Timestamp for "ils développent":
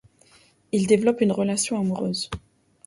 0.71-1.21